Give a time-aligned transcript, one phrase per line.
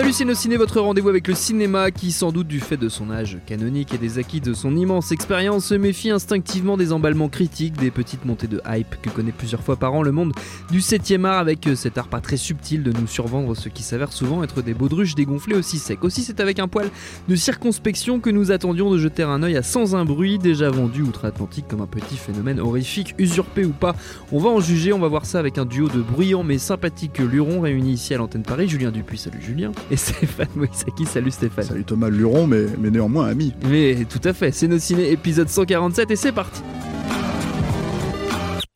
[0.00, 3.36] Salut Ciné, votre rendez-vous avec le cinéma qui, sans doute du fait de son âge
[3.44, 7.90] canonique et des acquis de son immense expérience, se méfie instinctivement des emballements critiques, des
[7.90, 10.32] petites montées de hype que connaît plusieurs fois par an le monde
[10.70, 14.14] du 7ème art avec cet art pas très subtil de nous survendre ce qui s'avère
[14.14, 16.02] souvent être des baudruches dégonflés aussi secs.
[16.02, 16.88] Aussi, c'est avec un poil
[17.28, 21.02] de circonspection que nous attendions de jeter un œil à Sans un bruit, déjà vendu
[21.02, 23.94] outre-Atlantique comme un petit phénomène horrifique, usurpé ou pas.
[24.32, 27.18] On va en juger, on va voir ça avec un duo de bruyants mais sympathiques
[27.18, 28.66] lurons réunis ici à l'antenne Paris.
[28.66, 31.04] Julien Dupuis, salut Julien et Stéphane Moïsaki.
[31.06, 31.64] Salut Stéphane.
[31.64, 33.52] Salut Thomas Luron, mais, mais néanmoins ami.
[33.68, 36.62] Mais tout à fait, c'est nos ciné épisode 147 et c'est parti.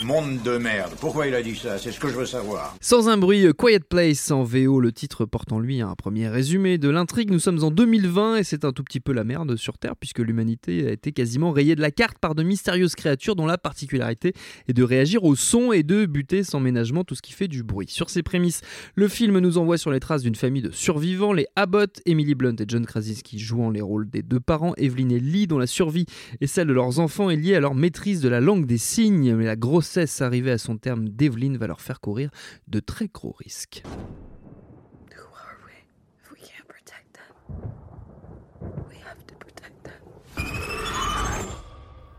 [0.05, 0.93] Monde de merde.
[1.01, 1.79] Pourquoi il a dit ça?
[1.79, 2.77] C'est ce que je veux savoir.
[2.83, 6.77] Sans un bruit, Quiet Place en VO, le titre porte en lui un premier résumé
[6.77, 7.31] de l'intrigue.
[7.31, 10.19] Nous sommes en 2020 et c'est un tout petit peu la merde sur Terre puisque
[10.19, 14.35] l'humanité a été quasiment rayée de la carte par de mystérieuses créatures dont la particularité
[14.69, 17.63] est de réagir au son et de buter sans ménagement tout ce qui fait du
[17.63, 17.87] bruit.
[17.89, 18.61] Sur ces prémices,
[18.97, 22.57] le film nous envoie sur les traces d'une famille de survivants, les Abbott, Emily Blunt
[22.59, 26.05] et John Krasinski jouant les rôles des deux parents, Evelyn et Lee dont la survie
[26.43, 29.35] et celle de leurs enfants est liée à leur maîtrise de la langue des signes,
[29.35, 29.57] mais la
[29.95, 32.31] grossesse arrivée à son terme d'Evelyn va leur faire courir
[32.67, 33.85] de très gros risques.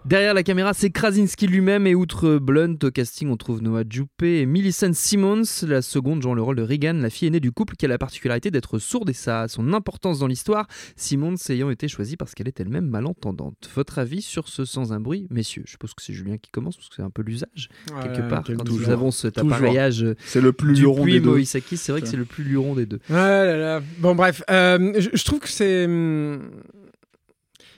[0.06, 4.22] Derrière la caméra, c'est Krasinski lui-même et outre Blunt au casting, on trouve Noah Jupe
[4.22, 7.76] et Millicent Simmons, la seconde jouant le rôle de Regan, la fille aînée du couple
[7.76, 11.72] qui a la particularité d'être sourde et ça a son importance dans l'histoire, Simmons ayant
[11.72, 13.68] été choisie parce qu'elle est elle-même malentendante.
[13.74, 15.64] Votre avis sur ce sans un bruit, messieurs?
[15.66, 17.70] Je suppose que c'est Julien qui commence parce que c'est un peu l'usage
[18.04, 18.82] quelque part quand toujours.
[18.82, 21.32] nous avons cet appareillage C'est le plus luron des deux.
[21.32, 23.00] Moïsaki, c'est vrai que c'est le plus luron des deux.
[23.10, 23.82] Ah là là.
[23.98, 25.88] Bon, bref, euh, je, je trouve que c'est.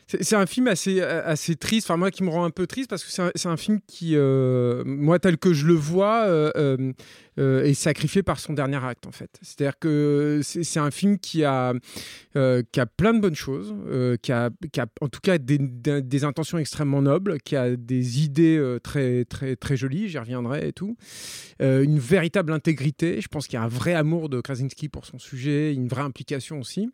[0.08, 3.04] C'est un film assez, assez triste, enfin moi qui me rend un peu triste parce
[3.04, 6.94] que c'est un, film qui, euh, moi tel que je le vois, euh, euh,
[7.40, 9.38] euh, est sacrifié par son dernier acte en fait.
[9.42, 11.74] C'est-à-dire que c'est un film qui a,
[12.38, 15.38] euh, qui a plein de bonnes choses, euh, qui, a, qui a en tout cas
[15.38, 20.18] des, des- intentions extrêmement nobles, qui a des idées euh, très, très, très jolies, j'y
[20.18, 20.96] reviendrai et tout.
[21.62, 25.06] Euh, une véritable intégrité, je pense qu'il y a un vrai amour de Krasinski pour
[25.06, 26.90] son sujet, une vraie implication aussi.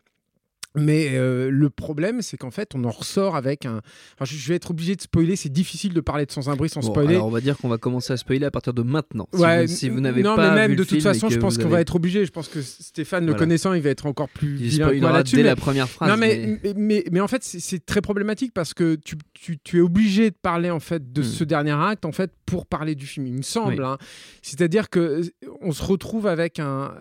[0.76, 3.80] Mais euh, le problème, c'est qu'en fait, on en ressort avec un.
[4.18, 5.36] Enfin, je vais être obligé de spoiler.
[5.36, 7.14] C'est difficile de parler de sans un bruit sans Bon, spoiler.
[7.14, 9.28] alors on va dire qu'on va commencer à spoiler à partir de maintenant.
[9.32, 11.38] Si Ouais, vous, si vous n'avez non, pas mais même vu de toute façon, je
[11.38, 12.26] pense qu'on va être obligé.
[12.26, 15.42] Je pense que Stéphane, le connaissant, il va être encore plus Il spoilera dès mais-
[15.44, 16.08] la première phrase.
[16.10, 19.80] non, mais, mais- mais, en fait, c'est- très problématique parce que tu, tu, tu es
[19.80, 21.24] obligé de parler en fait de Hmm.
[21.24, 23.26] ce dernier acte en fait pour parler du film.
[23.26, 23.74] Il me semble.
[23.74, 23.86] Oui.
[23.86, 23.98] hein.
[24.42, 25.22] C'est-à-dire que euh,
[25.60, 26.94] on se retrouve avec un.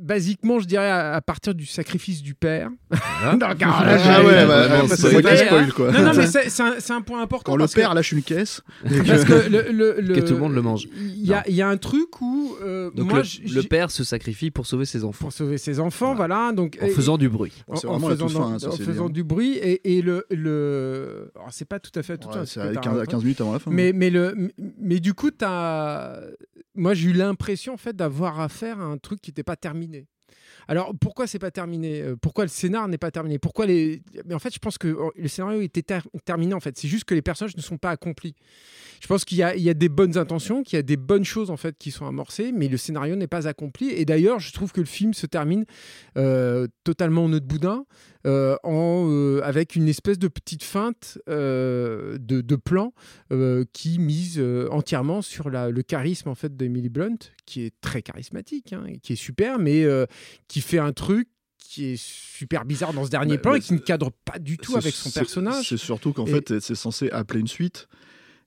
[0.00, 2.70] Basiquement, je dirais à, à partir du sacrifice du père.
[3.20, 5.46] Non, car là, Ah ouais, bah, c'est spoilé, moi qui hein.
[5.46, 5.90] spoil quoi.
[5.90, 7.50] Non, non, mais c'est un, un point important.
[7.50, 8.62] Quand le parce que- père lâche une caisse,
[9.06, 10.86] parce que le, le- le- Que tout le monde le mange.
[10.96, 13.90] Il y a, il y a un truc où euh, Donc moi, le, le père
[13.90, 16.52] se sacrifie pour sauver ses enfants pour sauver ses enfants, voilà.
[16.52, 17.52] donc en et- faisant du bruit.
[17.66, 20.02] En- en vraiment la faisant, toute fin, hein, ça, en faisant du bruit et, et
[20.02, 21.32] le, le...
[21.34, 23.04] alors, c'est pas tout à fait tout Ouais, c'est parce que à t'as 15, un-
[23.04, 23.70] 15 minutes avant la fin.
[23.72, 26.20] mais mais le mais du coup t'as
[26.74, 29.87] moi j'ai eu l'impression en fait d'avoir affaire à un truc qui n'était pas terminé
[29.88, 30.06] ruiné
[30.68, 33.38] alors pourquoi c'est pas terminé Euh, Pourquoi le scénar n'est pas terminé?
[33.38, 36.54] Pourquoi les Mais en fait, je pense que euh, le scénario était ter- terminé.
[36.54, 38.34] En fait, c'est juste que les personnages ne sont pas accomplis.
[39.00, 41.50] Je pense qu'il y, y a des bonnes intentions, qu'il y a des bonnes choses
[41.50, 43.90] en fait qui sont amorcées, mais le scénario n'est pas accompli.
[43.90, 45.64] Et d'ailleurs, je trouve que le film se termine
[46.16, 47.84] euh, totalement en nœud de boudin,
[48.26, 52.92] euh, en, avec une espèce de petite feinte de, de plan
[53.72, 57.16] qui mise entièrement sur la- le charisme en fait d'Emily Blunt,
[57.46, 60.06] qui est très charismatique, hein, qui est super, mais euh,
[60.58, 61.28] qui fait un truc
[61.58, 64.56] qui est super bizarre dans ce dernier Mais- plan et qui ne cadre pas du
[64.58, 65.68] tout avec son personnage.
[65.68, 67.88] C'est surtout qu'en Et- fait, c'est censé appeler une suite.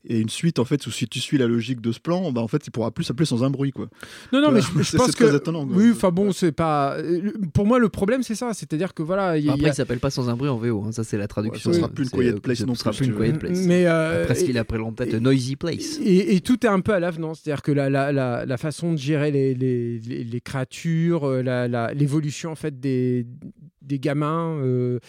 [0.05, 2.41] Et une suite en fait où si tu suis la logique de ce plan, bah
[2.41, 3.87] en fait il pourra plus s'appeler sans un bruit quoi.
[4.33, 5.35] Non, non, mais je, je C'est- pense c'est très que.
[5.37, 6.95] étonnant, oui, enfin bon, c'est pas.
[6.97, 8.53] euh, Pour moi, le problème, c'est ça.
[8.53, 9.37] C'est-à-dire que voilà.
[9.37, 11.17] il y a- Après, il s'appelle pas sans un bruit en VO, hein, ça c'est
[11.17, 11.69] la traduction.
[11.69, 13.59] Ouais, ça sera plus une quiet euh, place ce non sera plus, une quiet place.
[13.65, 13.85] Mais.
[13.85, 15.99] euh, Presque et- qu'il appelleront peut-être Noisy Place.
[16.03, 18.93] Et, et tout est un peu à l'avenant, c'est-à-dire que la, la, la, la façon
[18.93, 23.25] de gérer les, les, les, les créatures, euh, la- la- l'évolution en fait des,
[23.91, 24.99] des gamins, euh,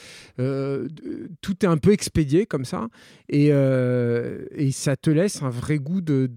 [0.40, 0.88] euh,
[1.40, 2.88] tout est un peu expédié comme ça,
[3.28, 6.28] et, euh, ça te laisse un vrai goût de,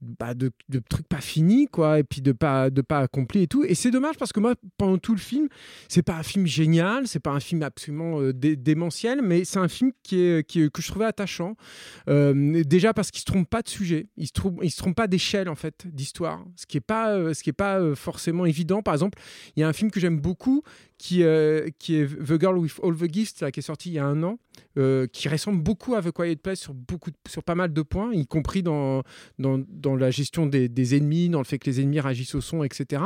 [0.00, 0.50] bah, de,
[0.88, 3.64] trucs pas finis, quoi, et puis de pas, de pas accomplis et tout.
[3.64, 5.48] Et c'est dommage parce que moi, pendant tout le film,
[5.88, 9.58] c'est pas un film génial, c'est pas un film absolument euh, dé- démentiel, mais c'est
[9.58, 11.56] un film qui est, qui que je trouvais attachant.
[12.08, 14.96] Euh, déjà parce qu'il se trompe pas de sujet, il se trompe, il se trompe
[14.96, 18.46] pas d'échelle en fait d'histoire, ce qui est pas, euh, ce qui est pas forcément
[18.46, 18.82] évident.
[18.82, 19.18] Par exemple,
[19.56, 20.62] il y a un film que j'aime beaucoup
[20.96, 21.22] qui,
[21.78, 24.04] qui est The Girl with All the Gifts, là, qui est sorti il y a
[24.04, 24.38] un an,
[24.76, 28.12] euh, qui ressemble beaucoup à The Quiet Place sur beaucoup, sur pas mal de points,
[28.12, 29.02] y compris dans
[29.38, 33.02] dans, la gestion des, ennemis, dans le fait que les ennemis réagissent au son, etc.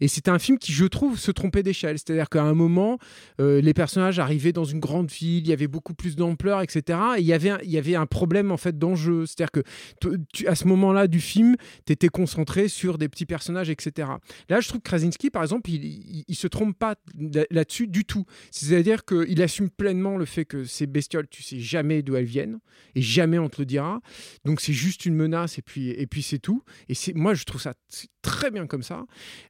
[0.00, 1.98] Et c'est un film qui, je trouve, se trompait d'échelle.
[1.98, 2.98] C'est-à-dire qu'à un moment,
[3.40, 6.98] euh, les personnages arrivaient dans une grande ville, il y avait beaucoup plus d'ampleur, etc.
[7.16, 9.26] Et il y avait un, il y avait un problème en fait d'enjeu.
[9.26, 11.56] C'est-à-dire que à ce moment-là du film,
[11.86, 14.08] tu étais concentré sur des petits personnages, etc.
[14.48, 17.86] Là, je trouve que Krasinski, par exemple, il, il, il se trompe pas là- là-dessus
[17.86, 18.24] du tout.
[18.50, 22.58] C'est-à-dire qu'il assume pleinement le fait que ces bestioles, tu sais jamais d'où elles viennent
[22.94, 24.00] et jamais on te le dira.
[24.46, 26.62] Donc c'est juste une menace et puis, et puis c'est tout.
[26.88, 27.74] Et c'est, moi, je trouve ça
[28.22, 29.04] très bien comme ça.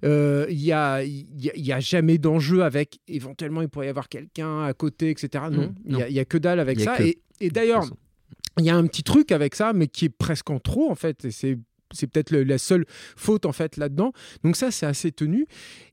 [0.04, 3.68] Euh, Il y, a, il y, a, il y a jamais d'enjeu avec éventuellement il
[3.68, 5.44] pourrait y avoir quelqu'un à côté, etc.
[5.52, 6.06] Non, Mm, il y a- non.
[6.08, 6.96] il y, a que dalle avec y ça.
[6.96, 7.84] que- Et, et d'ailleurs,
[8.58, 10.94] il y a un petit truc avec ça, mais qui est presque en trop en
[10.96, 11.24] fait.
[11.26, 11.58] Et c'est
[11.92, 12.86] c'est peut-être la seule
[13.16, 14.12] faute en fait là-dedans.
[14.42, 15.46] Donc ça, c'est assez tenu.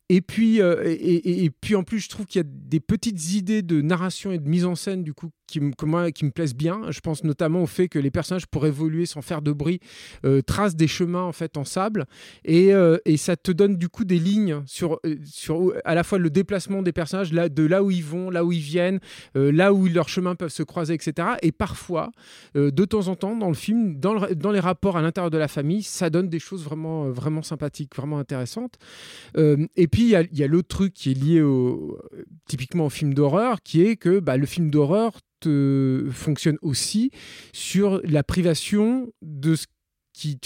[0.09, 2.79] Et puis, euh, et, et- et puis en plus, je trouve qu'il y a des
[2.79, 6.31] petites idées de narration et de mise en scène du coup qui, me- qui me
[6.31, 6.81] plaisent bien.
[6.89, 9.79] Je pense notamment au fait que les personnages, pour évoluer sans faire de bruit,
[10.25, 12.05] euh, tracent des chemins en fait en sable,
[12.45, 16.03] et, euh, et ça te donne du coup des lignes sur, euh, sur à la
[16.03, 18.99] fois le déplacement des personnages, là, de là où ils vont, là où ils viennent,
[19.35, 21.27] là où leurs chemins peuvent se croiser, etc.
[21.41, 22.11] Et parfois,
[22.55, 25.47] de temps en temps, dans le film, dans, dans les rapports à l'intérieur de la
[25.47, 28.75] famille, ça donne des choses vraiment, vraiment sympathiques, vraiment intéressantes.
[29.37, 31.97] Et puis, il y a, il y a l'autre truc qui est lié au,
[32.47, 35.13] typiquement au film d'horreur, qui est que bah, le film d'horreur
[36.11, 37.11] fonctionne aussi
[37.53, 39.65] sur la privation de ce
[40.13, 40.37] qui,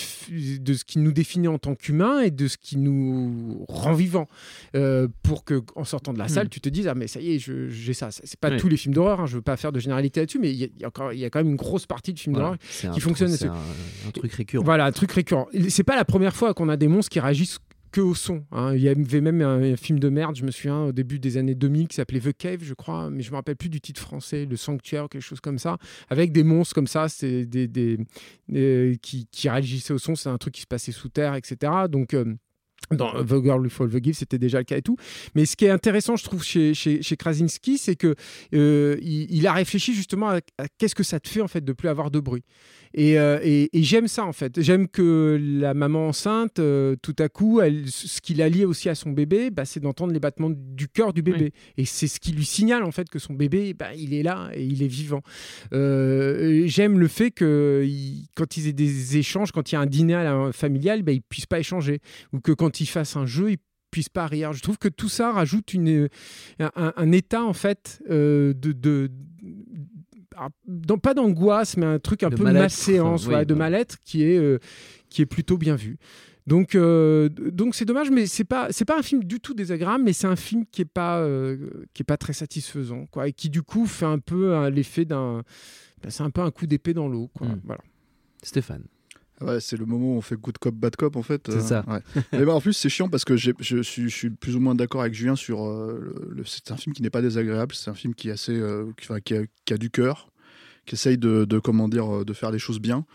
[0.61, 4.27] de ce qui nous définit en tant qu'humains et de ce qui nous rend vivants.
[4.75, 6.49] Euh, pour que, en sortant de la salle, Mm.
[6.49, 8.09] tu te dises Ah, mais ça y est, j'ai ça.
[8.11, 10.51] C'est pas tous les films d'horreur, hein, je veux pas faire de généralité là-dessus, mais
[10.53, 13.29] il y, a- y quand même une grosse partie de films Voilà, d'horreur qui fonctionne
[13.29, 13.53] C'est un,
[14.07, 14.63] un truc récurrent.
[14.63, 15.47] voilà, un truc récurrent.
[15.69, 17.57] C'est pas la première fois qu'on a des monstres qui réagissent
[17.95, 18.43] que au son.
[18.51, 18.75] hein.
[18.75, 21.55] Il y avait même un, film de merde, je me souviens, au début des années
[21.55, 24.45] 2000, qui s'appelait The Cave, je crois, mais je me rappelle plus du titre français,
[24.45, 25.77] Le Sanctuaire, quelque chose comme ça,
[26.09, 27.97] avec des monstres comme ça, c'est des,
[29.01, 30.15] qui, qui réagissaient au son.
[30.15, 31.71] C'est un truc qui se passait sous terre, etc.
[31.89, 32.35] Donc euh,
[32.91, 34.97] dans The Girl Who Fall the Give, c'était déjà le cas et tout.
[35.33, 38.13] Mais ce qui est intéressant, je trouve, chez, chez, Krasinski, c'est que
[38.53, 38.97] euh,
[39.45, 42.11] a réfléchi justement à, à qu'est-ce que ça te fait en fait de plus avoir
[42.11, 42.43] de bruit.
[42.97, 44.61] Et, euh, et- et j'aime ça en fait.
[44.61, 48.87] J'aime que la maman enceinte, euh, tout à coup, elle, ce qui la lie aussi
[48.87, 51.51] à son bébé, bah, c'est d'entendre les battements du cœur du bébé.
[51.77, 54.49] Et c'est ce qui lui signale en fait que son bébé, bah, il est là
[54.53, 55.21] et il est vivant.
[55.73, 59.81] Euh, J'aime le fait que il- quand ils aient des échanges, quand il y a
[59.81, 61.99] un dîner à la- familial, bah, ils puissent pas échanger,
[62.33, 63.57] ou que quand ils fassent un jeu, ils
[63.91, 64.51] puissent pas rire.
[64.53, 66.09] Je trouve que tout ça rajoute une,
[66.59, 69.09] un, état en fait de,
[70.67, 73.59] dans- pas d'angoisse, mais un truc un De peu malséance, oui, ouais, de ouais.
[73.59, 74.59] mal-être qui est euh,
[75.09, 75.97] qui est plutôt bien vu.
[76.47, 80.03] Donc euh, donc c'est dommage, mais c'est pas c'est pas un film du tout désagréable,
[80.03, 81.57] mais c'est un film qui est pas euh,
[81.93, 85.41] qui est pas très satisfaisant, quoi, et qui du coup fait un peu l'effet d'un
[86.03, 87.47] ben, c'est un peu un coup d'épée dans l'eau, quoi.
[87.47, 87.61] Mm.
[87.63, 87.81] Voilà.
[88.43, 88.83] Stéphane.
[89.41, 91.41] Ouais, c'est le moment où on fait good cop, bad cop en fait.
[91.51, 91.83] C'est ça.
[91.89, 91.99] ouais.
[92.31, 94.75] Mais bah, en plus, c'est chiant parce que je suis, je suis plus ou moins
[94.75, 95.65] d'accord avec Julien sur.
[95.65, 98.31] euh, le, le- c'est un film qui n'est pas désagréable, c'est un film qui est
[98.33, 98.53] assez.
[98.57, 100.29] euh, qui, enfin, qui a, qui a du cœur,
[100.85, 103.05] qui essaye de, de, dire, de faire les choses bien.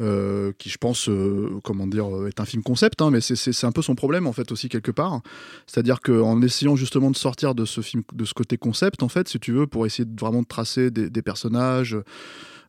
[0.00, 3.64] Euh, qui je pense euh, comment dire euh, est un film concept hein, mais c'est-
[3.64, 5.20] un peu son problème en fait aussi quelque part
[5.66, 9.28] c'est-à-dire qu'en essayant justement de sortir de ce film de ce côté concept en fait
[9.28, 11.96] si tu veux pour essayer de vraiment de tracer des, des personnages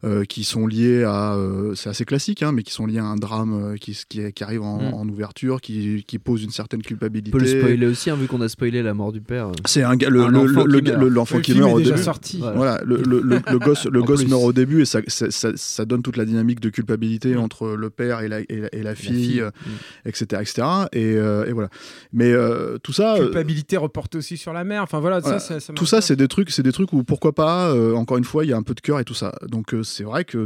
[0.06, 3.04] euh, qui sont liés à euh, c'est assez classique hein, mais qui sont liés à
[3.04, 4.94] un drame euh, qui, qui, qui arrive en, Mm.
[4.94, 8.26] en ouverture qui, qui pose une certaine On culpabilité peut le spoiler aussi, hein, vu
[8.28, 9.52] qu'on a spoilé la mort du père.
[9.66, 10.46] c'est un gars le- le-
[10.80, 12.38] le- l'enfant Le qui meurt au déjà début sorti.
[12.38, 12.56] Voilà.
[12.56, 15.52] voilà, le, le- le- le gosse, le gosse meurt au début et ça, ça, ça-
[15.58, 18.84] ça donne toute la dynamique de culpabilité entre le père et la, et la, et
[18.84, 20.10] la fille, euh, Mm.
[20.10, 20.68] etc., etc.
[20.94, 21.70] Et, euh, et voilà.
[22.14, 24.84] Mais euh, tout ça, euh, Culpabilité reportée aussi sur la mère.
[24.84, 25.40] Enfin voilà, Voilà.
[25.40, 27.70] ça, ça, ça tout ça, c'est des trucs, c'est des trucs où pourquoi pas.
[27.72, 29.34] euh, encore une fois, il y a un peu de cœur et tout ça.
[29.48, 30.46] Donc euh, c'est vrai que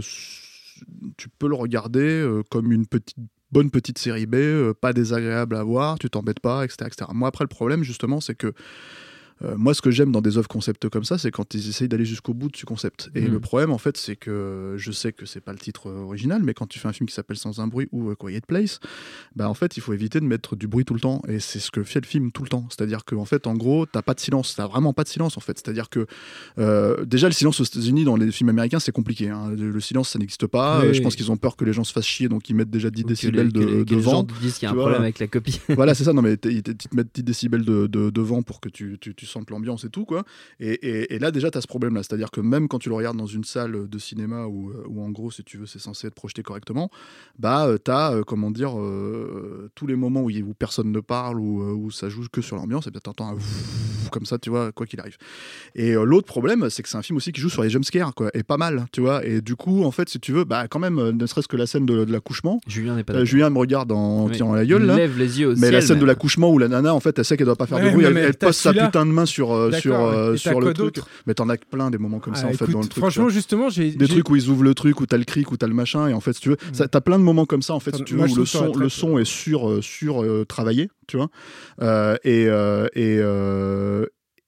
[1.18, 3.18] tu peux le regarder euh, comme une petite
[3.52, 7.12] bonne petite série B, euh, pas désagréable à voir, tu t'embêtes pas, etc., etc.
[7.14, 8.52] Moi, après, le problème, justement, c'est que
[9.44, 11.88] euh, moi, ce que j'aime dans des œuvres concept comme ça, c'est quand ils essayent
[11.88, 13.10] d'aller jusqu'au bout de ce concept.
[13.16, 13.32] Et Mhm.
[13.32, 16.54] le problème, en fait, c'est que je sais que c'est pas le titre original, mais
[16.54, 18.80] quand tu fais un film qui s'appelle Sans un bruit ou A Quiet Place,
[19.36, 21.22] bah en fait, il faut éviter de mettre du bruit tout le temps.
[21.28, 22.68] Et c'est ce que fait le film tout le temps.
[22.70, 24.56] C'est-à-dire qu'en fait, en gros, t'as pas de silence.
[24.56, 25.58] T'as vraiment pas de silence, en fait.
[25.58, 26.06] C'est-à-dire que
[26.60, 29.30] euh, déjà, le silence aux États-Unis dans les films américains, c'est compliqué.
[29.30, 29.50] hein.
[29.58, 30.82] Le le silence, ça n'existe pas.
[30.82, 32.56] Oui, Euh, je pense qu'ils ont peur que les gens se fassent chier, donc ils
[32.56, 34.24] mettent déjà 10 Ou que les- décibels que de, les, que de les vent gens
[34.24, 34.84] disent qu'il y a un vois?
[34.84, 35.60] problème avec la copie.
[35.70, 36.14] voilà, c'est ça.
[36.14, 38.70] Non, mais ils te ils te mettent 10 décibels de, de, de vent pour que
[38.70, 40.24] tu, tu, tu sentes l'ambiance et tout, quoi.
[40.60, 42.04] Et, et, et là, déjà, tu as ce problème-là.
[42.04, 45.02] C'est-à-dire que même quand tu le regardes dans une salle de cinéma où, euh, où
[45.04, 46.90] en gros, si tu veux, c'est censé être projeté correctement,
[47.40, 51.40] bah, tu as, comment dire, euh, tous les moments où, il- où personne ne parle,
[51.40, 53.38] où, euh, où ça joue que sur l'ambiance, et bien t'entends un
[54.12, 55.18] comme ça, tu vois, quoi qu'il arrive.
[55.76, 58.14] Et euh, l'autre problème, c'est que c'est un film aussi qui joue sur les jumpscares,
[58.14, 59.26] quoi, et pas mal, tu vois.
[59.26, 61.58] Et du coup, en fait, si tu veux, bah, quand même, euh, ne serait-ce que
[61.58, 63.26] la scène de, de l'accouchement, Julien n'est pas euh.
[63.26, 64.34] Julien me regarde en Oui.
[64.34, 64.96] tirant la gueule, Il là.
[64.98, 67.26] lève les yeux au Mais la scène de l'accouchement où la nana, en fait, elle
[67.26, 69.52] sait qu'elle doit pas faire de bruit, elle, mais elle pose sa putain de sur,
[69.54, 70.98] euh, sur, euh, sur le truc.
[71.28, 73.00] Mais t'en as plein des moments comme ça, Ah, en fait, dans le truc.
[73.02, 73.92] Franchement, justement, j'ai.
[73.92, 76.08] des trucs où ils ouvrent le truc, où t'as le cric, où t'as le machin,
[76.08, 77.92] et en fait, si tu veux, ça- t'as plein de moments comme ça, en fait,
[77.92, 79.82] Enfin, si tu moi, veux, je où le ça son, le son est sur, euh,
[79.82, 81.30] sur travaillé, tu vois,
[82.24, 82.44] et,
[82.96, 83.22] et,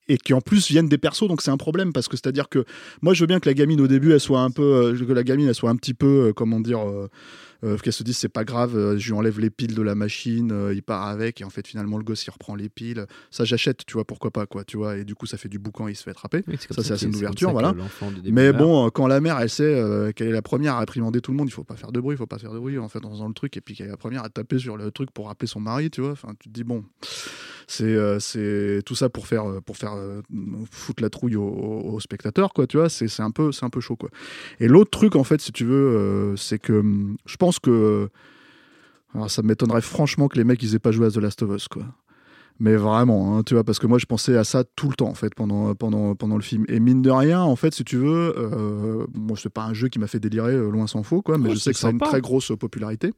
[0.08, 2.64] et qui en plus viennent des persos, donc c'est un problème parce que c'est-à-dire que
[3.02, 4.62] moi je veux bien que la gamine au début elle soit un peu,
[4.94, 7.08] euh, que la gamine elle soit un petit peu, euh, comment dire, euh,
[7.64, 9.94] euh, qu'elle se dise c'est pas grave, euh, je lui enlève les piles de la
[9.94, 13.06] machine, euh, il part avec et en fait finalement le gosse il reprend les piles,
[13.30, 15.58] ça j'achète, tu vois pourquoi pas quoi, tu vois, et du coup ça fait du
[15.58, 16.42] boucan, il se fait attraper.
[16.46, 17.74] Oui, Ça, c'est assez une ouverture, voilà.
[18.24, 21.36] Mais bon, quand la mère, elle sait qu'elle est la première à réprimander tout le
[21.36, 23.04] monde, il faut pas faire de bruit, il faut pas faire de bruit en fait
[23.04, 25.10] en faisant le truc, et puis qu'elle est la première à taper sur le truc
[25.10, 26.12] pour rappeler son mari, tu vois.
[26.12, 26.84] Enfin, tu te dis bon,
[27.66, 30.22] c'est euh, c'est tout ça pour faire euh, pour faire euh,
[30.70, 32.88] foutre la trouille aux, aux spectateurs, quoi, tu vois.
[32.88, 34.10] C'est un peu c'est un peu chaud, quoi.
[34.60, 38.08] Et l'autre truc en fait, si tu veux, c'est que hum, je pense que
[39.14, 41.56] alors ça m'étonnerait franchement que les mecs ils aient pas joué à The Last of
[41.56, 41.84] Us, quoi.
[42.58, 45.08] Mais vraiment, hein, tu vois, parce que moi je pensais à ça tout le temps
[45.08, 46.64] en fait pendant, pendant, pendant le film.
[46.68, 49.88] Et mine de rien, en fait, si tu veux, euh, bon, c'est pas un jeu
[49.88, 51.88] qui m'a fait délirer, euh, loin s'en faut, quoi, mais Ouais, je sais que ça
[51.88, 53.12] a une très grosse popularité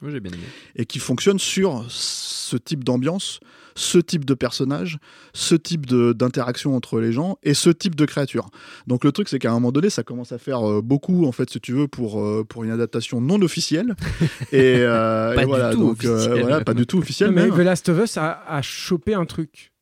[0.00, 0.42] Moi, j'ai bien aimé.
[0.76, 3.40] et qui fonctionne sur ce type d'ambiance,
[3.74, 4.98] ce type de personnage,
[5.34, 8.48] ce type de- d'interaction entre les gens et ce type de créature.
[8.86, 11.32] Donc le truc c'est qu'à un moment donné ça commence à faire euh, beaucoup en
[11.32, 13.94] fait si tu veux pour, euh, pour une adaptation non officielle
[14.52, 17.30] et, euh, Pas et du voilà, tout donc, euh, officielle, voilà, pas du tout officielle
[17.30, 17.54] Non, mais même.
[17.56, 19.72] The Last of Us a, a chopé un truc.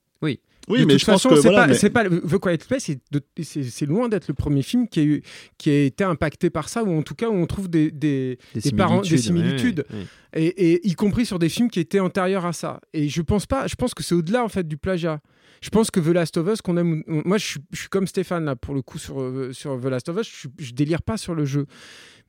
[0.69, 2.39] Oui, de mais toute je pense façon, que c'est voilà, pas, mais- c'est pas The
[2.39, 5.23] Quiet Place, c'est de- c'est c'est loin d'être le premier film qui a, eu,
[5.59, 8.39] qui a été impacté par ça, ou en tout cas où on trouve des, des,
[8.55, 9.85] des parents- des similitudes.
[9.91, 10.43] ouais, ouais.
[10.43, 12.81] et, et y compris sur des films qui étaient antérieurs à ça.
[12.93, 15.21] Et je pense pas, je pense que c'est au-delà en fait du plagiat.
[15.63, 17.89] Je pense que The Last of Us, qu'on aime, on- moi je suis, je suis
[17.89, 20.73] comme Stéphane là pour le coup sur, euh, sur The Last of Us, je, je
[20.73, 21.67] délire pas sur le jeu.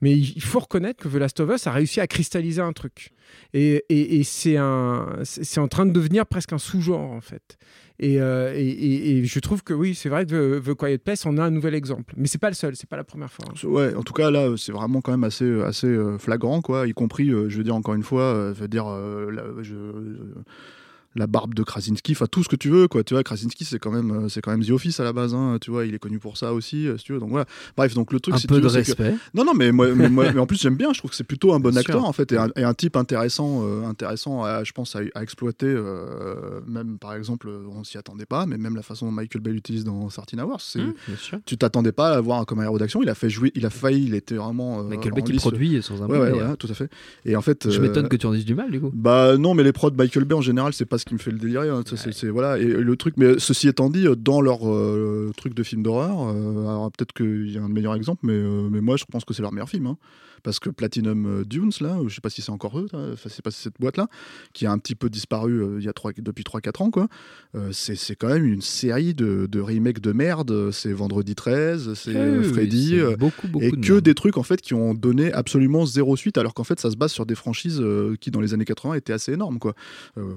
[0.01, 3.09] Mais il faut reconnaître que The Last of Us a réussi à cristalliser un truc.
[3.53, 7.57] Et, et- et c'est en train de devenir presque un sous-genre en fait.
[7.99, 11.35] Et, euh, et- je trouve que oui, c'est vrai que The, The Quiet Place en
[11.39, 12.13] a un nouvel exemple.
[12.15, 13.45] Mais c'est pas le seul, c'est pas la première fois.
[13.49, 13.67] hein.
[13.67, 16.85] Ouais, en tout cas là, c'est vraiment quand même assez, assez euh, flagrant, quoi.
[16.87, 18.85] Y compris, euh, je veux dire encore une fois, euh, je veux dire
[21.17, 23.03] la barbe de Krasinski, enfin tout ce que tu veux, quoi.
[23.03, 25.33] Tu vois, Krasinski, c'est quand même, euh, c'est quand même The Office à la base,
[25.33, 25.85] hein, tu vois.
[25.85, 27.19] Il est connu pour ça aussi, euh, si tu veux.
[27.19, 27.45] Donc voilà.
[27.75, 29.15] Bref, donc le truc, Un si peu tu de que- respect.
[29.33, 30.93] non, non, mais, moi, mais, moi- mais en plus, j'aime bien.
[30.93, 32.07] Je trouve que c'est plutôt un bon Bien acteur, sûr.
[32.07, 35.23] en fait, et un, et un type intéressant, euh, intéressant à, je pense, à, à
[35.23, 35.65] exploiter.
[35.67, 39.51] euh, même, par exemple, on s'y attendait pas, mais même la façon dont Michael Bay
[39.51, 40.79] l'utilise dans 13 Hours, c'est.
[41.17, 41.39] Sûr.
[41.45, 43.01] Tu t'attendais pas à voir comme un héros d'action.
[43.01, 44.79] Il a fait jouer, il a failli, il était vraiment.
[44.81, 46.57] euh, Michael Bay qui produit sans un Ouais, ouais, d'ailleurs.
[46.57, 46.89] tout à fait.
[47.25, 47.69] Et en fait.
[47.71, 48.91] Je m'étonne que tu en dises du mal, du coup.
[48.93, 51.31] Bah non, mais les prods Michael Bay en général, c'est pas ce qui me fait
[51.31, 51.69] le délirer.
[51.69, 51.83] hein.
[51.85, 52.57] C'est- voilà.
[52.57, 56.61] Et le truc, mais ceci étant dit, dans leur euh, truc de film d'horreur, euh,
[56.67, 59.33] alors peut-être qu'il y a un meilleur exemple, mais, euh, mais moi je pense que
[59.33, 59.87] c'est leur meilleur film.
[59.87, 59.97] hein.
[60.43, 63.49] Parce que Platinum Dunes, là, je sais pas si c'est encore eux, enfin, c'est pas
[63.49, 64.07] cette boîte-là,
[64.53, 67.07] qui a un petit peu disparu il y a depuis 3-4 ans, quoi.
[67.71, 70.69] C'est quand même une série de, de remakes de merde.
[70.71, 72.97] C'est Vendredi 13, c'est Oui, Freddy.
[72.99, 74.03] c'est beaucoup, beaucoup et de que merde.
[74.05, 76.97] des trucs en fait qui ont donné absolument zéro suite alors qu'en fait ça se
[76.97, 77.83] base sur des franchises
[78.21, 79.73] qui dans les années 80 étaient assez énormes quoi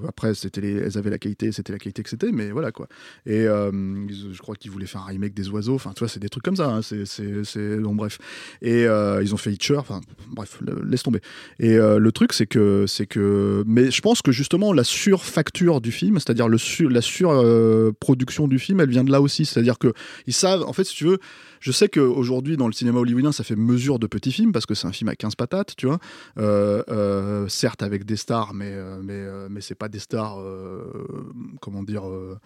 [0.07, 2.87] après c'était les, elles avaient la qualité c'était la qualité que c'était mais voilà quoi
[3.25, 3.71] et euh,
[4.09, 6.43] je crois qu'ils voulaient faire un remake des oiseaux enfin tu vois c'est des trucs
[6.43, 6.81] comme ça hein.
[6.81, 8.19] c'est bon bref
[8.61, 11.19] et euh, ils ont fait Hitcher enfin bref laisse tomber
[11.59, 15.91] et euh, le truc c'est que que mais je pense que justement la surfacture du
[15.91, 19.93] film c'est-à-dire sur, la surproduction du film elle vient de là aussi c'est-à-dire que
[20.27, 21.19] ils savent en fait si tu veux
[21.61, 24.73] je sais qu'aujourd'hui, dans le cinéma hollywoodien, ça fait mesure de petits films parce que
[24.73, 25.99] c'est un film à 15 patates, tu vois.
[27.47, 30.39] Certes, avec des stars, mais, mais, mais c'est pas des stars,
[31.61, 32.07] comment dire.
[32.07, 32.39] euh,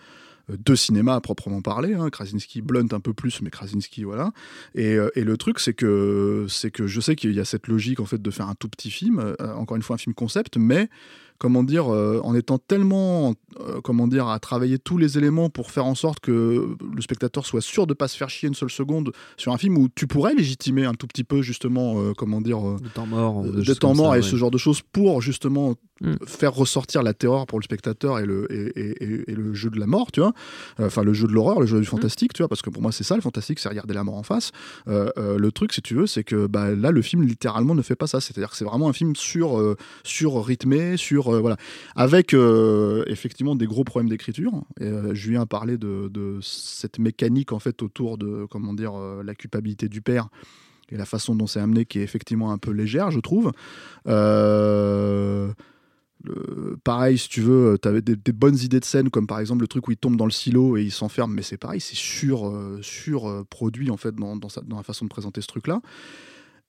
[0.50, 1.94] euh, de cinéma à proprement parler.
[1.94, 2.10] Hein.
[2.10, 4.32] Krasinski, Blunt un peu plus, mais Krasinski, voilà.
[4.76, 7.68] Et, euh, et le truc, c'est que, c'est que je sais qu'il y a cette
[7.68, 10.14] logique en fait de faire un tout petit film, euh, encore une fois un film
[10.14, 10.90] concept, mais
[11.38, 15.72] comment dire, euh, en étant tellement, euh, comment dire, à travailler tous les éléments pour
[15.72, 18.70] faire en sorte que le spectateur soit sûr de pas se faire chier une seule
[18.70, 22.42] seconde sur un film où tu pourrais légitimer un tout petit peu justement, euh, comment
[22.42, 23.44] dire, euh, De temps mort.
[23.44, 24.28] de temps mort ça, et ouais.
[24.28, 26.16] ce genre de choses pour justement Mm.
[26.28, 29.70] faire ressortir la terreur pour le spectateur et le, et, et- et- et le jeu
[29.70, 30.34] de la mort, tu vois.
[30.82, 32.82] Euh, Enfin, le jeu de l'horreur, le jeu du fantastique, tu vois, parce que pour
[32.82, 34.52] moi, c'est ça le fantastique, c'est regarder la mort en face.
[34.90, 37.82] Euh, euh, le truc, si tu veux, c'est que bah, là, le film littéralement ne
[37.82, 38.20] fait pas ça.
[38.20, 41.25] C'est-à-dire que c'est vraiment un film sur, euh, sur rythmé, sur.
[41.34, 41.58] Euh, voilà.
[41.96, 44.64] Avec euh, effectivement des gros problèmes d'écriture.
[44.82, 49.36] Euh, Julien a parlé de, de cette mécanique en fait autour de comment dire la
[49.36, 50.30] culpabilité du père
[50.90, 53.52] et la façon dont c'est amené qui est effectivement un peu légère, je trouve.
[56.84, 59.68] Pareil, si tu veux, tu avais des, bonnes idées de scène, comme par exemple le
[59.68, 62.52] truc où il tombe dans le silo et il s'enferme, mais c'est pareil, c'est sur,
[62.82, 65.82] sur produit en fait dans, dans la façon de présenter ce truc-là.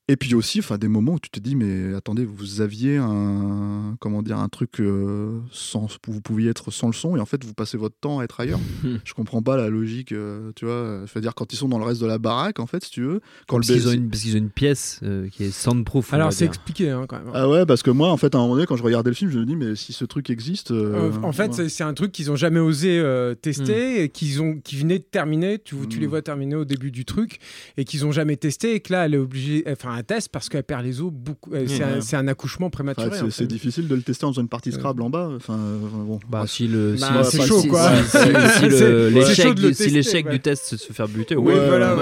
[0.08, 3.96] Et puis aussi, enfin, des moments où tu te dis, mais attendez, vous aviez un,
[3.98, 7.42] comment dire, un truc euh, sans, vous pouviez être sans le son, et en fait,
[7.44, 8.60] vous passez votre temps à être ailleurs.
[9.04, 11.02] je comprends pas la logique, euh, tu vois.
[11.06, 12.90] Je veux dire, quand ils sont dans le reste de la baraque, en fait, si
[12.92, 15.42] tu veux, quand Parce le qu'ils ont, une, parce qu'ils ont une pièce euh, qui
[15.42, 16.12] est soundproof.
[16.14, 17.32] Alors c'est expliqué hein, quand même.
[17.34, 19.16] Ah ouais, parce que moi, en fait, à un moment donné, quand je regardais le
[19.16, 20.70] film, je me dis, mais si ce truc existe.
[20.70, 21.68] Euh, euh, en fait, ouais.
[21.68, 25.04] c'est- un truc qu'ils ont jamais osé euh, tester et qu'ils ont, qui venait de
[25.04, 25.58] terminer.
[25.58, 26.10] Tu, tu les Mm.
[26.10, 27.38] vois terminer au début du truc
[27.76, 30.48] et qu'ils ont jamais testé et que là, elle est obligée, fait un test parce
[30.48, 31.10] qu'elle perd les os.
[31.12, 31.52] Beaucoup.
[31.54, 31.90] euh, c'est Ouais.
[31.90, 33.10] un, c'est un accouchement Enfin, prématuré.
[33.12, 33.46] c'est en c'est fait.
[33.46, 35.30] difficile de le tester en faisant une partie Scrabble en bas.
[35.36, 36.20] Enfin, euh, bon.
[36.28, 37.90] Bah, si le, Bah, si, c'est chaud, quoi.
[38.04, 38.32] si- C'est-
[38.70, 40.32] c'est l'échec de du- si tester, l'échec ouais.
[40.32, 41.96] du test se fait buter, Oui, ouais, voilà,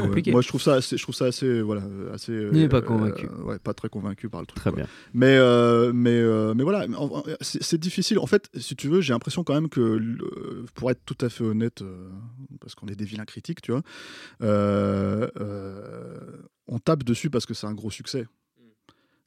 [0.00, 0.30] compliqué.
[0.32, 1.82] Moi, je trouve ça, assez, je trouve ça assez, voilà,
[2.12, 2.32] assez.
[2.52, 3.26] Il n'est pas euh, convaincu.
[3.44, 4.58] ouais, pas très convaincu par le truc.
[4.60, 4.86] Très bien.
[5.12, 6.22] Mais, euh, mais,
[6.54, 6.86] mais voilà,
[7.40, 8.18] c'est c'est difficile.
[8.18, 10.00] En fait, si tu veux, j'ai l'impression quand même que,
[10.74, 11.82] pour être tout à fait honnête,
[12.60, 13.82] parce qu'on est des vilains critiques, tu vois,
[14.42, 16.18] euh, euh,
[16.66, 18.26] on tape dessus parce que c'est un gros succès.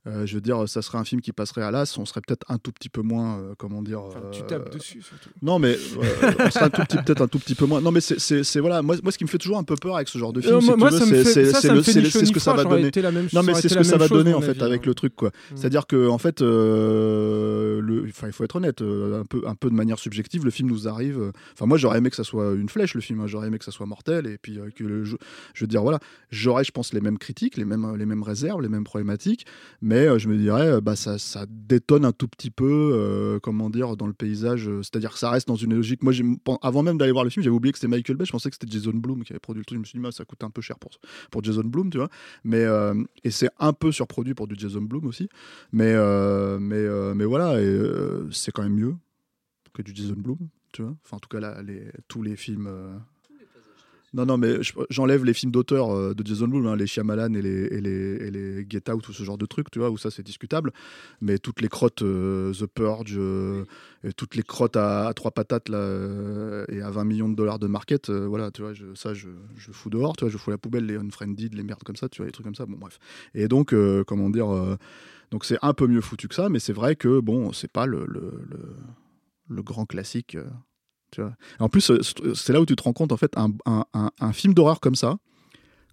[0.07, 2.45] Euh, je veux dire, ça serait un film qui passerait à l'as, on serait peut-être
[2.49, 4.01] un tout petit peu moins, euh, comment dire.
[4.01, 5.29] Enfin, tu euh, tapes dessus surtout.
[5.41, 5.77] Non, mais
[6.39, 7.81] on serait un tout petit, peut-être un tout petit peu moins.
[7.81, 10.07] Non, mais c'est- voilà, moi, moi, ce qui me fait toujours un peu peur avec
[10.07, 12.91] ce genre de film, c'est ce que ça va donner.
[13.11, 14.85] même- Non, mais c'est ce que ça va donner en fait avec hein.
[14.87, 15.31] le truc, quoi.
[15.55, 19.99] C'est-à-dire que en fait, enfin, il faut être honnête, un peu, un peu de manière
[19.99, 21.31] subjective, le film nous arrive.
[21.53, 23.19] Enfin, moi, j'aurais aimé que ça soit une flèche, le film.
[23.21, 25.15] hein, j'aurais aimé que ça soit mortel, et puis que le je
[25.61, 25.99] veux dire, voilà,
[26.31, 29.45] j'aurais, je pense, les mêmes critiques, les mêmes, les mêmes réserves, les mêmes problématiques,
[29.81, 33.39] mais euh, je me dirais, euh, bah, ça, ça détonne un tout petit peu, euh,
[33.39, 34.69] comment dire, dans le paysage.
[34.81, 36.03] C'est-à-dire que ça reste dans une logique.
[36.03, 36.13] Moi,
[36.61, 38.25] avant même d'aller voir le film, j'avais oublié que c'était Michael Bay.
[38.25, 39.77] Je pensais que c'était Jason Blum qui avait produit le truc.
[39.77, 40.91] Je me suis dit, ça coûte un peu cher pour,
[41.31, 42.09] pour Jason Blum, tu vois.
[42.43, 42.65] Mais
[43.23, 45.29] et c'est un peu surproduit pour du Jason Blum aussi.
[45.71, 45.95] Mais
[46.59, 47.79] mais mais voilà, et,
[48.31, 48.95] c'est quand même mieux
[49.73, 50.37] que du Jason Blum,
[50.73, 50.95] tu vois.
[51.03, 51.61] Enfin, en tout cas, là,
[52.07, 52.69] tous les films.
[54.13, 57.33] Non, non, mais je- j'enlève les films d'auteur euh, de Jason Blum, hein, les Shyamalan
[57.33, 59.97] et les, et, et les Get Out ou ce genre de trucs, tu vois, où
[59.97, 60.71] ça c'est discutable.
[61.19, 63.65] Mais toutes les crottes euh, The Purge, euh,
[64.15, 68.49] toutes les crottes à, trois patates et à 20 millions de dollars de market, voilà,
[68.51, 70.95] tu vois, je, ça je, je fous dehors, tu vois, je fous la poubelle, les
[70.95, 72.99] Unfriended, les merdes comme ça, tu vois, les trucs comme ça, bon bref.
[73.35, 73.73] Et donc,
[74.05, 74.47] comment dire,
[75.31, 77.85] donc c'est un peu mieux foutu que ça, mais c'est vrai que bon, c'est pas
[77.85, 78.07] le,
[79.49, 80.37] le grand classique.
[81.07, 81.33] Euh, tu vois.
[81.59, 81.99] Et en plus, euh,
[82.35, 84.79] c'est là où tu te rends compte, en fait, un, un, un- un film d'horreur
[84.79, 85.17] comme ça,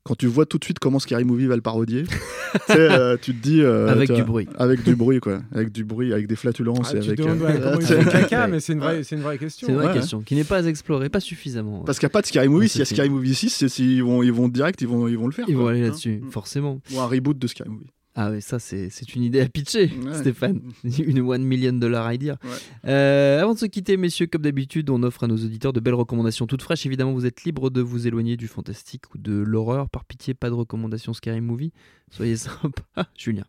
[0.04, 2.04] quand tu vois tout de suite comment Scary Movie va le parodier,
[2.70, 3.62] euh, tu te dis.
[3.62, 4.46] euh, Avec du bruit.
[4.58, 5.40] Avec du bruit, quoi.
[5.52, 6.90] Avec du bruit, avec des flatulences.
[6.92, 9.22] Ah, et tu avec, demandes euh, ouais, ils caca, mais c'est une vraie, c'est une
[9.22, 9.66] vraie question.
[9.66, 9.94] C'est une vraie Ouais.
[9.94, 11.80] question qui n'est pas explorée, pas suffisamment.
[11.84, 12.68] Parce qu'il n'y a pas de Scary Movie.
[12.68, 15.08] S'il y a c'est Scary Movie 6, c'est s'ils vont, ils vont direct, ils vont,
[15.08, 15.46] ils vont le faire.
[15.48, 16.30] Ils vont aller Hein là-dessus, Mm.
[16.30, 16.80] forcément.
[16.92, 17.90] Ou un reboot de Scary Movie.
[18.16, 20.14] Ah oui, ça c'est c'est une idée à pitcher, Ouais.
[20.14, 20.60] Stéphane.
[20.98, 22.38] Une one million dollar idea.
[22.44, 22.50] Ouais.
[22.90, 25.94] Euh, avant de se quitter, messieurs, comme d'habitude, on offre à nos auditeurs de belles
[25.94, 26.86] recommandations toutes fraîches.
[26.86, 29.88] Évidemment, vous êtes libre de vous éloigner du fantastique ou de l'horreur.
[29.88, 31.72] Par pitié, pas de recommandations Scary Movie.
[32.12, 32.82] Soyez sympa.
[33.18, 33.44] Julien.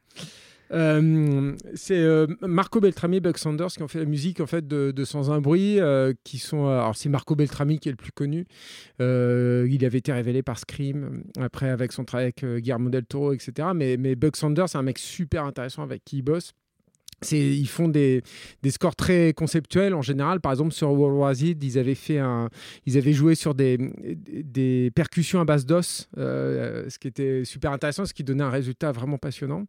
[0.72, 4.68] Euh, c'est euh, Marco Beltrami et Buck Sanders qui ont fait la musique en fait
[4.68, 6.68] de, Sans un bruit, euh, qui sont.
[6.68, 8.46] alors c'est Marco Beltrami qui est le plus connu.
[9.00, 13.70] Il avait été révélé par Scream après avec son travail avec Guillermo del Toro, etc.
[13.76, 16.54] Mais, mais Buck Sanders, c'est un mec super intéressant avec qui il bosse.
[17.32, 18.22] Ils font des,
[18.70, 20.42] scores très conceptuels en général.
[20.42, 26.08] Par exemple, sur World War Z, ils avaient, joué sur des, percussions à base d'os,
[26.18, 29.66] euh, ce qui était super intéressant, ce qui donnait un résultat vraiment passionnant.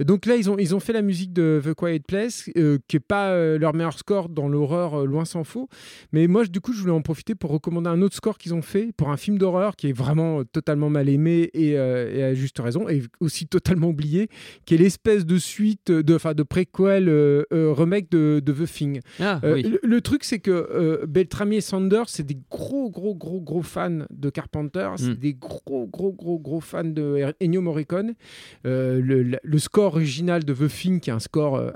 [0.00, 3.30] Donc là, ils ont, fait la musique de The Quiet Place, euh, qui n'est pas
[3.30, 5.68] euh, leur meilleur score dans l'horreur, loin s'en faut.
[6.12, 8.62] Mais moi, du coup, je voulais en profiter pour recommander un autre score qu'ils ont
[8.62, 12.88] fait pour un film d'horreur qui est vraiment totalement mal aimé et, à juste raison,
[12.88, 14.28] et aussi totalement oublié,
[14.64, 16.42] qui est l'espèce de suite, de, enfin de
[16.92, 19.00] Euh, euh, remake de, de The Thing.
[19.20, 19.62] Ah, Euh, oui.
[19.62, 24.06] le, le truc, c'est que Beltrami et Sanders, c'est des gros, gros, gros, gros fans
[24.10, 24.88] de Carpenter.
[24.96, 25.14] C'est Mm.
[25.14, 28.14] des gros, gros, gros, gros fans de Ennio Morricone.
[28.64, 31.72] Le, score original de The Thing, qui est un score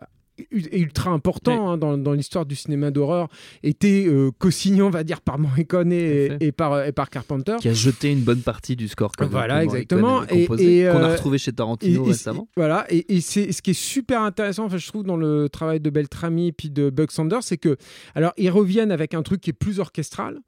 [0.51, 3.29] ultra important hein, dans, dans l'histoire du cinéma d'horreur,
[3.63, 7.57] était euh, co-signé, on va dire, par Morricone et, et par, et par Carpenter.
[7.61, 9.13] Qui a jeté une bonne partie du score.
[9.17, 10.23] quand Voilà, exactement.
[10.31, 12.49] Et- et, qu'on a euh, retrouvé chez Tarantino Et- et- récemment.
[12.57, 15.81] Voilà, et, et c'est ce qui est super intéressant, enfin, je trouve, dans le travail
[15.81, 17.77] de Beltrami et puis de Buck Sanders, c'est que,
[18.15, 20.39] alors, ils reviennent avec un truc qui est plus orchestral,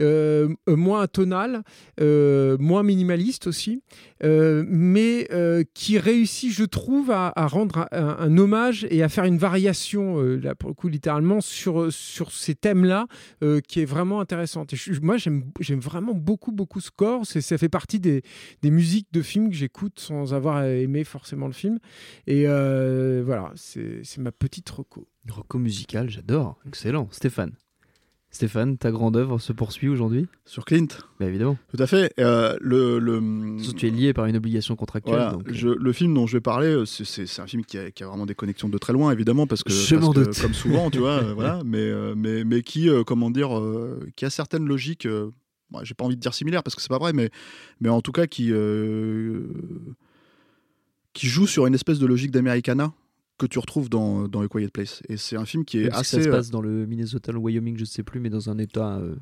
[0.00, 1.62] euh, euh, moins tonal,
[2.00, 3.82] euh, moins minimaliste aussi,
[4.24, 9.02] euh, mais euh, qui réussit, je trouve, à, à rendre un, un- un hommage et
[9.02, 13.06] à faire une variation, euh, là, pour le coup, littéralement, sur, sur ces thèmes-là,
[13.42, 14.72] euh, qui est vraiment intéressante.
[15.02, 17.24] Moi, j'aime vraiment beaucoup, beaucoup ce.
[17.24, 18.22] C'est- Ça fait partie des,
[18.62, 21.78] des musiques de films que j'écoute sans avoir aimé forcément le film.
[22.26, 25.08] Et euh, voilà, c'est ma petite reco.
[25.28, 26.58] Rocco musical, j'adore.
[26.66, 27.08] Excellent.
[27.10, 27.52] Stéphane.
[28.32, 30.28] Stéphane, ta grande œuvre se poursuit aujourd'hui?
[30.44, 30.86] Sur Clint,
[31.18, 31.58] Bah évidemment.
[31.68, 32.12] tout à fait.
[32.20, 35.14] Euh, le, tu es lié par une obligation contractuelle.
[35.16, 37.76] Voilà, donc, euh, je- le film dont je vais parler, euh, c'est- un film qui
[37.76, 40.42] a, qui a vraiment des connexions de très loin, évidemment, parce que, Je parce que,
[40.42, 43.50] comme souvent, tu vois, voilà, mais, mais, mais qui, comment dire,
[44.14, 45.08] qui a certaines logiques,
[45.82, 47.30] j'ai pas envie de dire similaires, parce que c'est pas vrai, mais,
[47.80, 49.42] mais en tout cas, qui, euh,
[51.14, 52.92] qui joue sur une espèce de logique d'Americana
[53.40, 55.02] que tu retrouves dans, dans A Quiet Place.
[55.08, 56.16] Et c'est un film qui est même si assez.
[56.18, 58.58] ça se euh, passe dans le Minnesota, le Wyoming, je sais plus, mais dans un
[58.58, 58.98] état.
[58.98, 59.16] euh,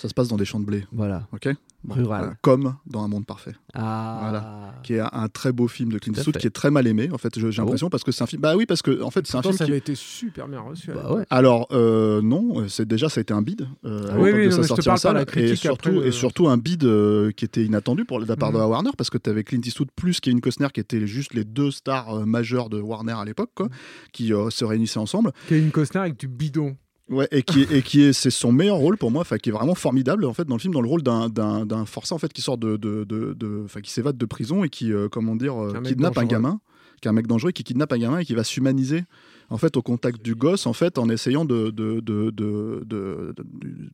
[0.00, 1.26] ça se passe dans des champs de blé, voilà.
[1.32, 1.48] ok
[1.82, 2.20] Bon, Rural.
[2.20, 2.34] voilà.
[2.42, 3.54] Comme dans Un Monde Parfait.
[3.72, 4.74] Ah.
[4.82, 7.08] qui est un, un très beau film de Clint Eastwood, qui est très mal aimé,
[7.10, 8.42] en fait, j'ai Ah l'impression, parce que c'est un film.
[8.42, 9.70] Bah oui, parce que, en fait, c'est un film ça qui.
[9.70, 10.88] avait été super bien reçu.
[10.88, 11.16] Bah l'époque.
[11.18, 11.26] ouais.
[11.30, 14.50] Alors euh, non, c'est déjà ça a été un bid euh, à Oui, oui, de
[14.50, 16.12] non, sa sortie en parle pas de la salle, et critique surtout après, et euh.
[16.12, 18.60] surtout un bid euh, qui était inattendu pour de la part de Mhm.
[18.62, 21.44] la Warner parce que tu avais Clint Eastwood plus Kevin Costner qui étaient juste les
[21.44, 23.72] deux stars euh, majeures de Warner à l'époque quoi, Mhm.
[24.12, 25.32] qui euh, se réunissaient ensemble.
[25.48, 26.76] Kevin Costner avec du bidon.
[27.10, 29.52] Ouais, et qui est, et qui est c'est son meilleur rôle pour moi, qui est
[29.52, 32.18] vraiment formidable en fait dans le film dans le rôle d'un d'un d'un forçat en
[32.18, 35.60] fait qui sort de de de, qui s'évade de prison et qui euh, comment dire
[35.60, 36.60] euh, un kidnappe un gamin,
[37.02, 39.02] qui est un mec dangereux qui kidnappe un gamin et qui va s'humaniser
[39.48, 43.34] en fait au contact du gosse en fait en essayant de de de de de,
[43.36, 43.44] de,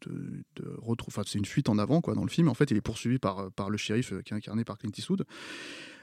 [0.05, 2.71] de- de retrouver enfin c'est une fuite en avant quoi dans le film en fait
[2.71, 5.25] il est poursuivi par par le shérif euh, qui est incarné par Clint Eastwood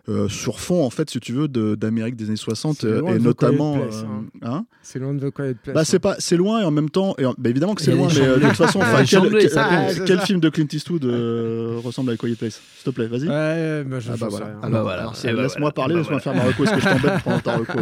[0.10, 3.00] euh, sur fond en fait si tu veux de- d'Amérique des années 60 C'est euh,
[3.00, 4.06] loin et de The notamment Quiet Place, euh,
[4.42, 4.52] hein.
[4.52, 5.74] hein C'est loin de The Quiet Place.
[5.76, 6.00] bah c'est hein.
[6.02, 8.10] pas c'est loin et en même temps et en- bah, évidemment que c'est a loin
[8.14, 12.18] mais euh, de toute façon quel, quel- quel film de Clint Eastwood euh, ressemble à
[12.18, 14.46] Quiet Place s'il te plaît vas-y Ouais, bah, je ah bah voilà.
[14.46, 14.56] rien.
[14.62, 15.02] Alors, bah voilà.
[15.04, 15.72] alors, bah laisse-moi voilà.
[15.72, 16.64] parler, bah laisse-moi faire ma reco.
[16.66, 17.80] Est-ce que je t'embête pendant ta reco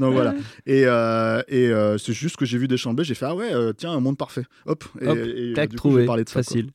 [0.00, 0.34] Donc voilà.
[0.66, 3.52] Et, euh, et euh, c'est juste que j'ai vu des chambés, j'ai fait ah ouais,
[3.76, 4.42] tiens, un monde parfait.
[4.66, 4.82] Hop.
[5.00, 5.94] Et, du coup, trouvé.
[5.94, 6.42] je vais parler de ça.
[6.42, 6.70] Facile.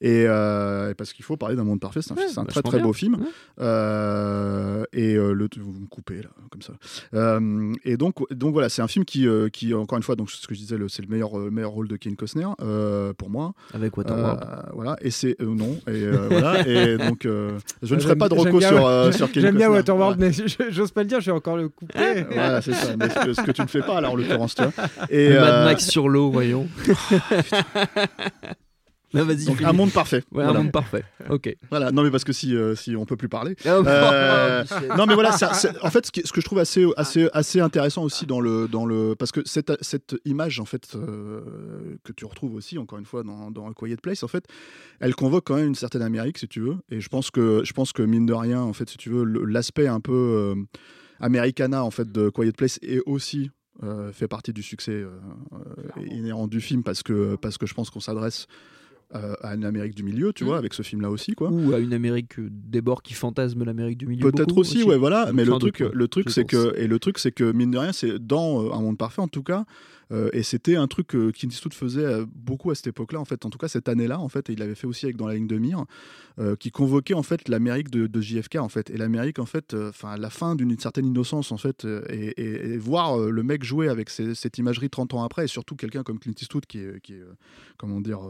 [0.00, 0.24] et
[0.96, 3.18] parce qu'il faut parler d'un monde parfait, c'est un, très très beau film.
[3.90, 6.72] Euh, et euh, le, vous me coupez là, comme ça.
[7.14, 10.30] Euh, et donc, donc voilà, c'est un film qui, euh, qui encore une fois, donc
[10.30, 13.30] ce que je disais, c'est le meilleur, euh, meilleur rôle de Kevin Costner euh, pour
[13.30, 13.52] moi.
[13.74, 14.40] Avec Waterworld.
[14.42, 18.02] Euh, voilà, et c'est euh, non, et euh, voilà, et donc euh, je ne Ah,
[18.04, 19.70] ferai pas de j'aime reco bien- sur euh, sur Kevin J'aime bien.
[19.70, 20.30] Waterworld, mais
[20.70, 22.24] j'ose pas le dire, je vais encore le couper.
[22.30, 22.96] Voilà, c'est ça.
[22.96, 24.72] Mais ce, que, ce que tu ne fais pas, là, en l'occurrence, tu vois.
[25.10, 26.68] Et, Le euh, Mad Max sur l'eau, voyons.
[29.12, 29.44] Vas-y.
[29.44, 30.18] donc, un monde parfait.
[30.32, 30.50] Ouais, voilà.
[30.50, 31.04] un monde parfait.
[31.28, 31.56] Ok.
[31.70, 31.90] Voilà.
[31.90, 33.56] Non, mais parce que si, euh, si on peut plus parler.
[33.66, 34.88] Oh, Euh, Michel.
[34.96, 35.50] non mais voilà, ça-
[35.82, 39.14] en fait, ce, que je trouve assez, assez, assez intéressant aussi dans le, dans le,
[39.18, 41.40] parce que cette, cette image en fait euh,
[42.04, 44.44] que tu retrouves aussi encore une fois dans, dans A Quiet Place, en fait,
[45.00, 47.72] elle convoque quand même une certaine Amérique si tu veux, et je pense que, je
[47.72, 50.54] pense que mine de rien, en fait, si tu veux, l'aspect un peu euh,
[51.20, 53.50] Americana en fait de Quiet Place est aussi
[54.12, 55.02] fait partie du succès
[56.06, 58.46] inhérent du film parce que, parce que je pense qu'on s'adresse
[59.12, 60.46] à une Amérique du milieu, tu Mm.
[60.46, 61.50] vois, avec ce film-là aussi, quoi.
[61.50, 64.30] Ou à une Amérique euh, des bords qui fantasme l'Amérique du milieu.
[64.30, 65.32] Peut-être aussi, ouais, voilà.
[65.32, 67.92] Mais le truc, le truc, c'est que et le truc, c'est que mine de rien,
[67.92, 69.64] c'est dans euh, un monde parfait en tout cas.
[70.12, 73.24] euh, et c'était un truc que Clint Eastwood faisait euh, beaucoup à cette époque-là, en
[73.24, 73.44] fait.
[73.46, 75.34] En tout cas, cette année-là, en fait, et il l'avait fait aussi avec dans la
[75.34, 75.84] ligne de mire,
[76.40, 78.90] euh, qui convoquait en fait l'Amérique de, de JFK, en fait.
[78.90, 82.30] Et l'Amérique, en fait, euh, enfin, la fin d'une certaine innocence, en fait, euh, et,
[82.40, 85.76] et- et voir euh, le mec jouer avec cette imagerie 30 ans après, et surtout
[85.76, 87.32] quelqu'un comme Clint Eastwood, qui est, qui est euh,
[87.78, 88.20] comment dire.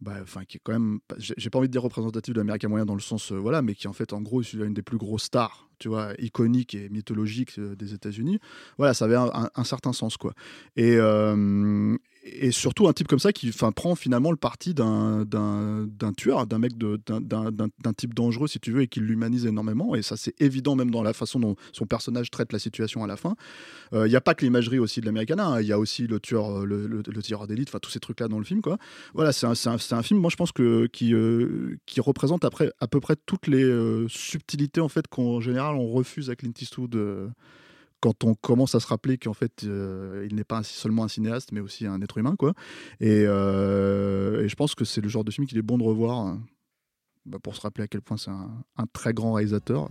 [0.00, 2.84] Bah, enfin, qui est quand même, j'ai pas envie de dire représentatif de l'Américain moyen
[2.84, 4.98] dans le sens, euh, voilà, mais qui en fait, en gros, est une des plus
[4.98, 8.38] grosses stars, tu vois, iconiques et mythologiques euh, des États-Unis.
[8.76, 10.34] Voilà, ça avait un certain sens, quoi.
[10.76, 15.24] Et, euh, et surtout un type comme ça qui, enfin, prend finalement le parti d'un
[16.16, 19.94] tueur, d'un mec d'un- type dangereux, si tu veux, et qui l'humanise énormément.
[19.94, 23.06] Et ça, c'est évident même dans la façon dont son personnage traite la situation à
[23.06, 23.34] la fin.
[23.92, 25.60] Il n'y a pas que l'imagerie aussi de l'Americana, hein.
[25.60, 28.00] il y a aussi le tueur, euh, le, le, le tireur d'élite, enfin tous ces
[28.00, 28.78] trucs-là dans le film, quoi
[29.14, 32.72] voilà, c'est un, un- un film, moi je pense que qui, euh, qui représente après
[32.80, 36.52] à peu près toutes les euh, subtilités en fait qu'en général on refuse à Clint
[36.60, 37.28] Eastwood euh,
[38.04, 41.52] quand on commence à se rappeler qu'en fait, euh, il n'est pas seulement un cinéaste,
[41.52, 42.52] mais aussi un être humain, quoi.
[43.00, 45.84] Et, euh, et je pense que c'est le genre de film qu'il est bon de
[45.84, 46.42] revoir hein,
[47.24, 49.88] bah, pour se rappeler à quel point c'est un très grand réalisateur,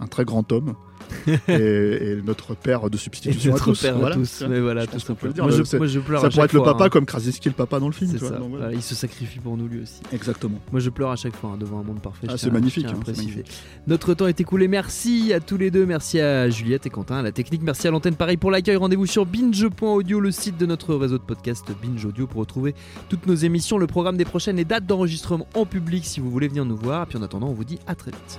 [0.00, 0.74] un très grand homme,
[1.26, 3.82] et, et notre père de substitution notre à tous.
[3.82, 4.14] père à Voilà.
[4.16, 4.44] tous.
[4.48, 6.62] Mais voilà, Je tout dire, Moi, je, c'est- moi, je pleure Ça pourrait être le
[6.62, 6.88] papa hein.
[6.88, 8.10] comme Krasinski le papa dans le film.
[8.10, 8.32] C'est tu vois.
[8.34, 8.38] ça.
[8.38, 8.66] Donc, voilà.
[8.66, 10.00] Voilà, il se sacrifie pour nous lui aussi.
[10.12, 10.58] Exactement.
[10.70, 12.28] Moi, je pleure à chaque fois hein, devant un monde parfait.
[12.30, 13.50] Ah, c'est magnifique, hein, magnifique.
[13.88, 14.68] Notre temps est écoulé.
[14.68, 15.84] Merci à tous les deux.
[15.84, 17.62] Merci à Juliette et Quentin à la technique.
[17.62, 18.14] Merci à l'antenne.
[18.14, 18.76] Pareil pour l'accueil.
[18.76, 22.74] Rendez-vous sur binge.audio, le site de notre réseau de podcast Binge Audio pour retrouver
[23.08, 26.46] toutes nos émissions, le programme des prochaines, les dates d'enregistrement en public si vous voulez
[26.48, 27.02] venir nous voir.
[27.02, 28.38] Et puis en attendant, on vous dit à très vite.